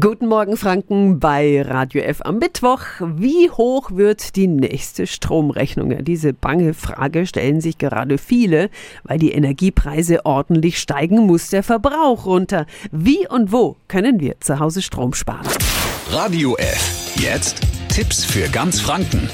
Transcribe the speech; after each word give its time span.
Guten 0.00 0.26
Morgen 0.26 0.58
Franken 0.58 1.20
bei 1.20 1.62
Radio 1.62 2.02
F 2.02 2.20
am 2.22 2.38
Mittwoch. 2.38 2.80
Wie 3.00 3.48
hoch 3.50 3.92
wird 3.92 4.36
die 4.36 4.46
nächste 4.46 5.06
Stromrechnung? 5.06 5.90
Ja, 5.90 6.02
diese 6.02 6.34
bange 6.34 6.74
Frage 6.74 7.24
stellen 7.24 7.62
sich 7.62 7.78
gerade 7.78 8.18
viele, 8.18 8.68
weil 9.04 9.18
die 9.18 9.32
Energiepreise 9.32 10.26
ordentlich 10.26 10.80
steigen, 10.80 11.20
muss 11.20 11.48
der 11.48 11.62
Verbrauch 11.62 12.26
runter. 12.26 12.66
Wie 12.92 13.26
und 13.26 13.52
wo 13.52 13.76
können 13.88 14.20
wir 14.20 14.38
zu 14.40 14.58
Hause 14.58 14.82
Strom 14.82 15.14
sparen? 15.14 15.46
Radio 16.10 16.56
F. 16.56 17.14
Jetzt 17.16 17.62
Tipps 17.88 18.22
für 18.22 18.48
ganz 18.50 18.80
Franken. 18.80 19.30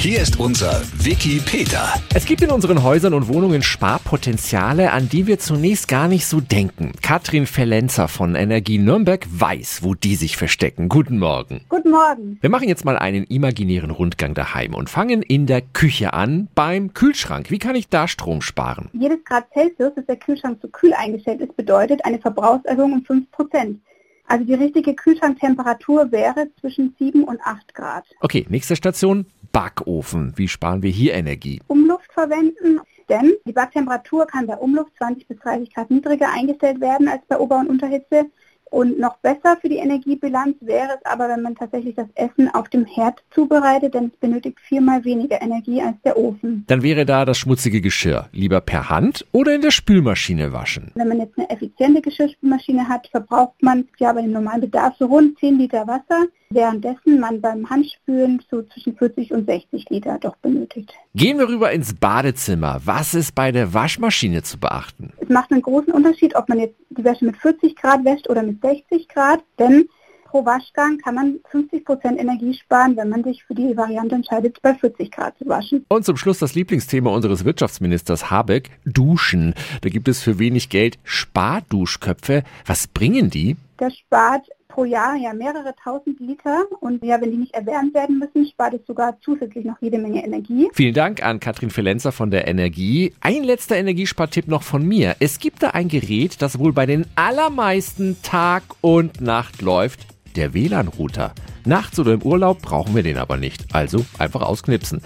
Hier 0.00 0.22
ist 0.22 0.40
unser 0.40 0.80
Wiki 0.94 1.42
Peter. 1.44 1.92
Es 2.14 2.24
gibt 2.24 2.40
in 2.40 2.50
unseren 2.50 2.82
Häusern 2.82 3.12
und 3.12 3.28
Wohnungen 3.28 3.60
Sparpotenziale, 3.60 4.92
an 4.92 5.10
die 5.10 5.26
wir 5.26 5.38
zunächst 5.38 5.88
gar 5.88 6.08
nicht 6.08 6.24
so 6.24 6.40
denken. 6.40 6.92
Katrin 7.02 7.46
Fellenzer 7.46 8.08
von 8.08 8.34
Energie 8.34 8.78
Nürnberg 8.78 9.26
weiß, 9.30 9.80
wo 9.82 9.92
die 9.92 10.14
sich 10.14 10.38
verstecken. 10.38 10.88
Guten 10.88 11.18
Morgen. 11.18 11.60
Guten 11.68 11.90
Morgen. 11.90 12.38
Wir 12.40 12.48
machen 12.48 12.66
jetzt 12.66 12.86
mal 12.86 12.96
einen 12.96 13.24
imaginären 13.24 13.90
Rundgang 13.90 14.32
daheim 14.32 14.74
und 14.74 14.88
fangen 14.88 15.20
in 15.20 15.44
der 15.44 15.60
Küche 15.60 16.14
an 16.14 16.48
beim 16.54 16.94
Kühlschrank. 16.94 17.50
Wie 17.50 17.58
kann 17.58 17.76
ich 17.76 17.90
da 17.90 18.08
Strom 18.08 18.40
sparen? 18.40 18.88
Jedes 18.94 19.22
Grad 19.26 19.52
Celsius, 19.52 19.92
dass 19.96 20.06
der 20.06 20.16
Kühlschrank 20.16 20.62
zu 20.62 20.68
kühl 20.68 20.94
eingestellt 20.94 21.42
ist, 21.42 21.54
bedeutet 21.58 22.06
eine 22.06 22.18
Verbrauchserhöhung 22.18 22.94
um 22.94 23.04
5 23.04 23.30
Prozent. 23.32 23.82
Also 24.30 24.44
die 24.44 24.54
richtige 24.54 24.94
Kühlschranktemperatur 24.94 26.10
wäre 26.12 26.48
zwischen 26.60 26.94
7 26.98 27.24
und 27.24 27.40
8 27.42 27.74
Grad. 27.74 28.04
Okay, 28.20 28.46
nächste 28.48 28.76
Station, 28.76 29.26
Backofen. 29.52 30.32
Wie 30.36 30.48
sparen 30.48 30.82
wir 30.82 30.90
hier 30.90 31.14
Energie? 31.14 31.60
Umluft 31.66 32.12
verwenden, 32.12 32.80
denn 33.08 33.32
die 33.46 33.52
Backtemperatur 33.52 34.26
kann 34.26 34.46
bei 34.46 34.56
Umluft 34.56 34.92
20 34.98 35.26
bis 35.26 35.38
30 35.38 35.74
Grad 35.74 35.90
niedriger 35.90 36.28
eingestellt 36.32 36.80
werden 36.80 37.08
als 37.08 37.22
bei 37.28 37.38
Ober- 37.38 37.58
und 37.58 37.68
Unterhitze. 37.68 38.26
Und 38.70 39.00
noch 39.00 39.16
besser 39.16 39.56
für 39.60 39.68
die 39.68 39.78
Energiebilanz 39.78 40.56
wäre 40.60 40.90
es 40.90 41.04
aber, 41.04 41.28
wenn 41.28 41.42
man 41.42 41.56
tatsächlich 41.56 41.96
das 41.96 42.06
Essen 42.14 42.48
auf 42.54 42.68
dem 42.68 42.84
Herd 42.84 43.20
zubereitet, 43.32 43.94
denn 43.94 44.12
es 44.14 44.16
benötigt 44.20 44.60
viermal 44.60 45.04
weniger 45.04 45.42
Energie 45.42 45.82
als 45.82 45.96
der 46.04 46.16
Ofen. 46.16 46.64
Dann 46.68 46.82
wäre 46.82 47.04
da 47.04 47.24
das 47.24 47.38
schmutzige 47.38 47.80
Geschirr 47.80 48.28
lieber 48.30 48.60
per 48.60 48.88
Hand 48.88 49.26
oder 49.32 49.56
in 49.56 49.60
der 49.60 49.72
Spülmaschine 49.72 50.52
waschen. 50.52 50.92
Wenn 50.94 51.08
man 51.08 51.18
jetzt 51.18 51.36
eine 51.36 51.50
effiziente 51.50 52.00
Geschirrspülmaschine 52.00 52.88
hat, 52.88 53.08
verbraucht 53.08 53.60
man 53.60 53.88
ja 53.98 54.12
bei 54.12 54.22
dem 54.22 54.32
normalen 54.32 54.60
Bedarf 54.60 54.94
so 54.98 55.06
rund 55.06 55.36
10 55.40 55.58
Liter 55.58 55.88
Wasser, 55.88 56.26
währenddessen 56.52 57.20
man 57.20 57.40
beim 57.40 57.68
Handspülen 57.70 58.42
so 58.50 58.62
zwischen 58.62 58.96
40 58.96 59.32
und 59.32 59.46
60 59.46 59.88
Liter 59.88 60.18
doch 60.20 60.36
benötigt. 60.36 60.92
Gehen 61.14 61.38
wir 61.38 61.48
rüber 61.48 61.70
ins 61.70 61.94
Badezimmer. 61.94 62.80
Was 62.84 63.14
ist 63.14 63.34
bei 63.34 63.52
der 63.52 63.72
Waschmaschine 63.72 64.42
zu 64.42 64.58
beachten? 64.58 65.12
Es 65.20 65.28
macht 65.28 65.52
einen 65.52 65.62
großen 65.62 65.92
Unterschied, 65.92 66.34
ob 66.34 66.48
man 66.48 66.58
jetzt 66.58 66.74
die 66.90 67.04
Wäsche 67.04 67.24
mit 67.24 67.36
40 67.36 67.76
Grad 67.76 68.04
wäscht 68.04 68.28
oder 68.28 68.42
mit 68.42 68.60
60 68.60 69.08
Grad, 69.08 69.40
denn 69.58 69.88
pro 70.24 70.44
Waschgang 70.44 70.98
kann 70.98 71.14
man 71.14 71.40
50 71.50 71.84
Prozent 71.84 72.18
Energie 72.20 72.54
sparen, 72.54 72.96
wenn 72.96 73.08
man 73.08 73.22
sich 73.22 73.44
für 73.44 73.54
die 73.54 73.76
Variante 73.76 74.16
entscheidet, 74.16 74.60
bei 74.62 74.74
40 74.74 75.10
Grad 75.10 75.38
zu 75.38 75.46
waschen. 75.46 75.84
Und 75.88 76.04
zum 76.04 76.16
Schluss 76.16 76.40
das 76.40 76.54
Lieblingsthema 76.54 77.10
unseres 77.10 77.44
Wirtschaftsministers 77.44 78.30
Habeck, 78.30 78.70
Duschen. 78.84 79.54
Da 79.82 79.88
gibt 79.88 80.08
es 80.08 80.20
für 80.20 80.40
wenig 80.40 80.68
Geld 80.68 80.98
Sparduschköpfe. 81.04 82.42
Was 82.66 82.88
bringen 82.88 83.30
die? 83.30 83.56
Das 83.76 83.96
spart 83.96 84.46
pro 84.70 84.84
Jahr 84.84 85.16
ja 85.16 85.34
mehrere 85.34 85.74
tausend 85.82 86.18
Liter 86.20 86.64
und 86.80 87.04
ja, 87.04 87.20
wenn 87.20 87.30
die 87.30 87.36
nicht 87.36 87.54
erwärmt 87.54 87.92
werden 87.94 88.18
müssen, 88.18 88.46
spart 88.46 88.74
es 88.74 88.86
sogar 88.86 89.18
zusätzlich 89.20 89.64
noch 89.64 89.76
jede 89.80 89.98
Menge 89.98 90.24
Energie. 90.24 90.68
Vielen 90.72 90.94
Dank 90.94 91.22
an 91.22 91.40
Katrin 91.40 91.70
Felenzer 91.70 92.12
von 92.12 92.30
der 92.30 92.48
Energie. 92.48 93.12
Ein 93.20 93.44
letzter 93.44 93.76
Energiespartipp 93.76 94.48
noch 94.48 94.62
von 94.62 94.86
mir. 94.86 95.16
Es 95.20 95.38
gibt 95.38 95.62
da 95.62 95.70
ein 95.70 95.88
Gerät, 95.88 96.40
das 96.40 96.58
wohl 96.58 96.72
bei 96.72 96.86
den 96.86 97.04
allermeisten 97.16 98.16
Tag 98.22 98.62
und 98.80 99.20
Nacht 99.20 99.60
läuft 99.60 100.06
der 100.36 100.54
WLAN-Router. 100.54 101.34
Nachts 101.64 101.98
oder 101.98 102.12
im 102.12 102.22
Urlaub 102.22 102.62
brauchen 102.62 102.94
wir 102.94 103.02
den 103.02 103.18
aber 103.18 103.36
nicht. 103.36 103.74
Also 103.74 104.04
einfach 104.18 104.42
ausknipsen. 104.42 105.02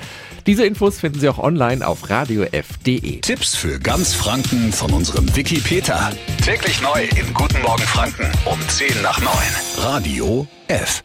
Diese 0.47 0.65
Infos 0.65 1.01
finden 1.01 1.21
Sie 1.21 1.29
auch 1.29 1.39
online 1.39 1.87
auf 1.87 2.09
radiof.de. 2.11 3.21
Tipps 3.21 3.55
für 3.55 3.79
ganz 3.79 4.15
Franken 4.15 4.73
von 4.73 4.93
unserem 4.93 5.35
Wiki 5.35 5.61
Peter. 5.61 6.13
Täglich 6.45 6.81
neu 6.81 7.05
in 7.19 7.33
Guten 7.35 7.63
Morgen 7.63 7.83
Franken 7.83 8.31
um 8.45 8.59
10 8.69 9.03
nach 9.03 9.21
9. 9.21 9.33
Radio 9.79 10.47
F. 10.69 11.03